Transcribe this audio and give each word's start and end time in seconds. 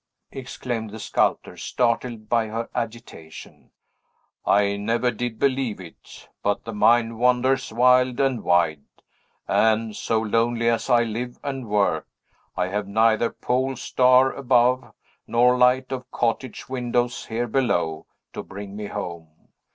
exclaimed 0.31 0.89
the 0.89 0.97
sculptor, 0.97 1.55
startled 1.55 2.27
by 2.27 2.47
her 2.47 2.67
agitation; 2.73 3.69
"I 4.47 4.75
never 4.75 5.11
did 5.11 5.37
believe 5.37 5.79
it! 5.79 6.27
But 6.41 6.63
the 6.63 6.73
mind 6.73 7.19
wanders 7.19 7.71
wild 7.71 8.19
and 8.19 8.43
wide; 8.43 8.81
and, 9.47 9.95
so 9.95 10.19
lonely 10.19 10.67
as 10.69 10.89
I 10.89 11.03
live 11.03 11.37
and 11.43 11.69
work, 11.69 12.07
I 12.57 12.69
have 12.69 12.87
neither 12.87 13.29
pole 13.29 13.75
star 13.75 14.33
above 14.33 14.91
nor 15.27 15.55
light 15.55 15.91
of 15.91 16.09
cottage 16.09 16.67
windows 16.67 17.27
here 17.27 17.45
below, 17.47 18.07
to 18.33 18.41
bring 18.41 18.75
me 18.75 18.87
home. 18.87 19.49